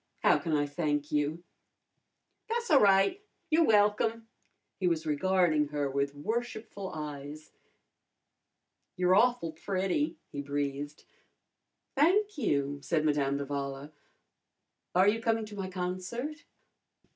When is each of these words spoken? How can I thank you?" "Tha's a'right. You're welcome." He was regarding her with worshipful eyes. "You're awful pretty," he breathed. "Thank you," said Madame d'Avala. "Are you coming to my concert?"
How 0.23 0.39
can 0.39 0.53
I 0.53 0.65
thank 0.65 1.11
you?" 1.11 1.43
"Tha's 2.49 2.71
a'right. 2.71 3.21
You're 3.51 3.65
welcome." 3.65 4.29
He 4.79 4.87
was 4.87 5.05
regarding 5.05 5.67
her 5.67 5.91
with 5.91 6.15
worshipful 6.15 6.89
eyes. 6.91 7.51
"You're 8.97 9.13
awful 9.13 9.51
pretty," 9.51 10.17
he 10.31 10.41
breathed. 10.41 11.03
"Thank 11.93 12.35
you," 12.35 12.79
said 12.81 13.05
Madame 13.05 13.37
d'Avala. 13.37 13.91
"Are 14.95 15.07
you 15.07 15.21
coming 15.21 15.45
to 15.45 15.55
my 15.55 15.69
concert?" 15.69 16.45